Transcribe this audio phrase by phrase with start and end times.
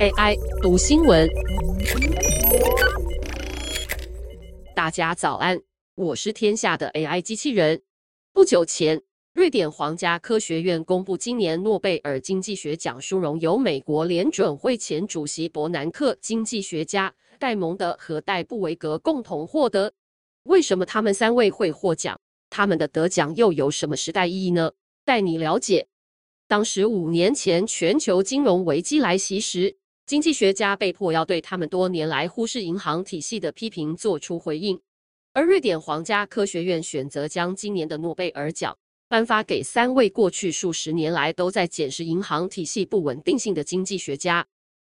[0.00, 1.28] AI 读新闻，
[4.74, 5.60] 大家早安，
[5.94, 7.82] 我是天下的 AI 机器人。
[8.32, 9.00] 不久前，
[9.34, 19.92] 瑞典皇家科学院公布今年诺贝尔经济学奖殊荣，由美国联准会前主席伯南克、经济学家戴蒙德和戴布维格共同获得。
[20.44, 22.18] 为什么他们三位会获奖？
[22.50, 24.72] 他们的得奖又有什么时代意义呢？
[25.04, 25.86] 带你了解。
[26.52, 29.74] 当时五年前全球金融危机来袭时，
[30.04, 34.78] 经济学家被迫要对他们多年来忽视银行体系的批评做出回应，
[35.32, 38.76] 而瑞典皇家科学院选择将今年的诺贝尔奖
[39.08, 44.46] 颁发给三位过去数十年来都在检视银行体系不稳定性的经济学家，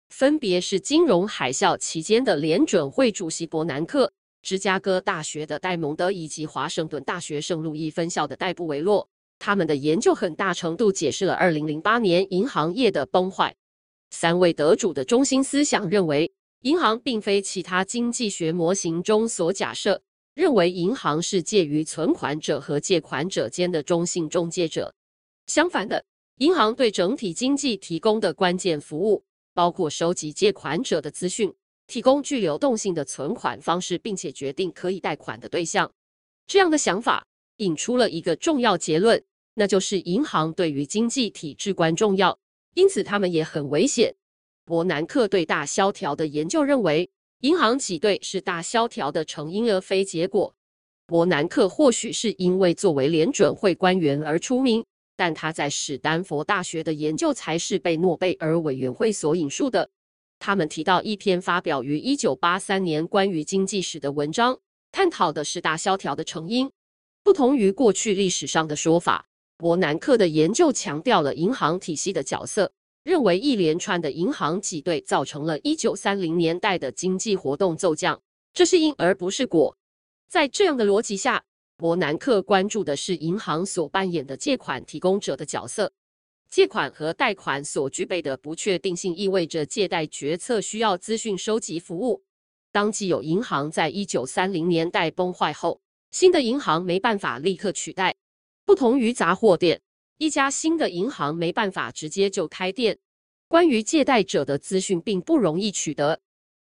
[0.09, 9.09] 分别是金融海啸期间的联准会主席伯南克、芝加哥大学的戴蒙德以及华盛顿大学圣路易分校的戴布维洛。
[9.45, 13.57] 他们的研究很大程度解释了2008年银行业的崩坏。
[14.11, 20.01] 三位得主的中心思想认为，银行并非其他经济学模型中所假设，
[20.35, 24.95] 认为银行是介于存款者和借款者间的中性中介者。
[25.49, 26.05] 相反的，
[26.39, 31.53] 银行对整体经济提供的关键服务，包括收集借款者的资讯，
[31.89, 35.93] 提供具流动性的存款方式，并且决定可以贷款的对象。
[36.47, 39.25] 这样的想法引出了一个重要结论。
[39.55, 42.39] 那就是银行对于经济体至关重要，
[42.75, 44.15] 因此他们也很危险。
[44.65, 50.55] 伯南克对大萧条的研究认为，银行挤兑是大萧条的成因而非结果。
[51.07, 54.85] 伯南克或许是因为作为联准会官员而出名，
[55.17, 59.91] 但他在史丹佛大学的研究才是被诺贝尔委员会所引述的。
[60.39, 64.59] 他们提到一篇发表于1983年关于经济史的文章，
[64.91, 66.71] 探讨的是大萧条的成因。
[67.23, 69.27] 不同于过去历史上的说法。
[69.63, 72.73] 伯南克的研究强调了银行体系的角色，
[73.05, 78.21] 认为一连串的银行挤兑造成了1930年代的经济活动骤降，
[78.53, 79.77] 这是因而不是果。
[80.29, 81.45] 在这样的逻辑下，
[81.77, 85.93] 伯南克关注的是银行所扮演的借款提供者的角色。
[86.51, 92.25] 借款和贷款所具备的不确定性意味着借贷决策需要资讯收集服务。
[92.73, 95.81] 当既有银行在1930年代崩坏后，
[96.11, 98.17] 新的银行没办法立刻取代。
[98.65, 99.81] 不同于杂货店，
[100.19, 102.99] 一家新的银行没办法直接就开店。
[103.49, 106.21] 关于借贷者的资讯并不容易取得，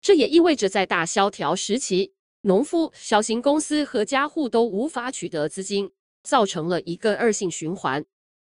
[0.01, 5.91] 这也意味着在大萧条时期，农夫、小型公司和家户都无法取得资金，
[6.23, 8.03] 造成了一个恶性循环。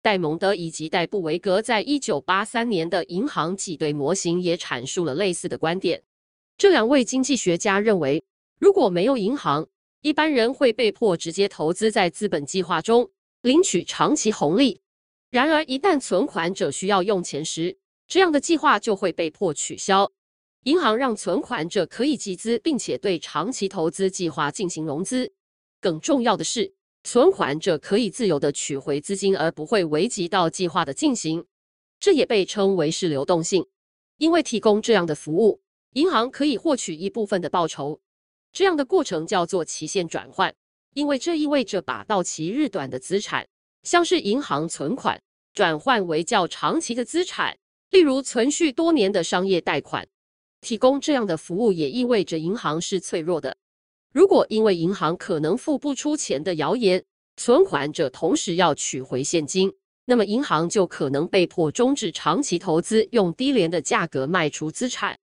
[0.02, 6.02] 戴蒙德以及戴布维格在一九八三年的银行挤兑模型也阐述了类似的观点。
[6.56, 8.25] 这两位经济学家认为，
[8.58, 9.69] 如果没有银行，
[10.00, 13.10] 一般人会被迫直接投资在资本计划中。
[13.46, 14.80] 领取长期红利。
[15.30, 20.10] 然而，一旦存款者需要用钱时，这样的计划就会被迫取消。
[20.64, 25.32] 银行让存款者可以集资，并且对长期投资计划进行融资。
[25.80, 26.74] 更重要的是，
[27.04, 31.46] 存款者可以自由地取回资金，而不会危及到计划的进行。
[32.00, 33.64] 这也被称为是流动性。
[34.16, 35.60] 因为提供这样的服务，
[35.92, 38.00] 银行可以获取一部分的报酬。
[38.52, 40.52] 这样的过程叫做期限转换。
[40.96, 43.46] 因为这意味着把到期日短的资产，
[43.82, 45.20] 像是银行存款，
[45.52, 47.54] 转换为较长期的资产，
[47.90, 50.08] 例如存续多年的商业贷款。
[50.62, 53.54] 提供这样的服务也意味着银行是脆弱的。
[54.10, 57.04] 如果因为银行可能付不出钱的谣言，
[57.36, 59.70] 存款者同时要取回现金，
[60.06, 65.18] 那么银行就可能被迫终止长期投资，用低廉的价格卖出资产。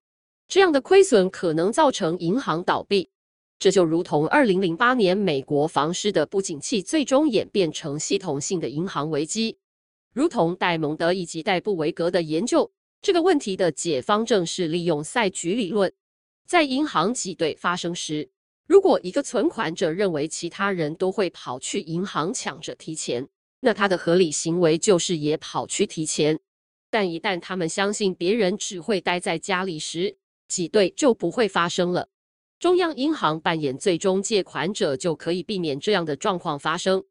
[0.46, 3.10] 这样的亏损可能造成银行倒闭。
[3.58, 9.58] 这就如同2008年美国房市的不景气，最终演变成系统性的银行危机。
[10.12, 12.70] 如同戴蒙德以及戴布维格的研究，
[13.00, 15.92] 这个问题的解方正是利用赛局理论。
[16.46, 18.30] 在银行挤兑发生时，
[18.66, 23.28] 如果一个存款者认为其他人都会跑去银行抢着提钱，
[23.60, 26.38] 那他的合理行为就是也跑去提钱。
[26.90, 32.08] 但一旦他们相信别人只会待在家里时，挤兑就不会发生了。
[32.64, 37.04] 中央银行扮演最终借款者，就可以避免这样的状况发生。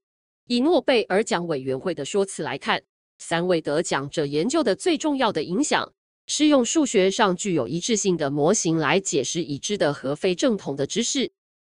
[0.48, 2.82] 以诺贝尔奖委员会的说辞来看，
[3.20, 5.94] 三位得奖者研究的最重要的影响，
[6.26, 11.32] 是用数学上具有一致性的模型来解释已知的和非正统的知识。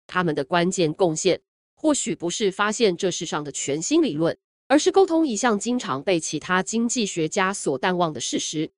[0.07, 1.39] 他们的关键贡献，
[1.73, 4.37] 或许不是发现这世上的全新理论，
[4.67, 8.69] 而是沟通一项经常被其他经济学家所淡忘的事实。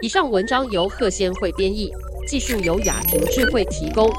[0.00, 1.92] 以上文章由贺先会编译。
[2.26, 4.10] 技术由雅婷智慧提供。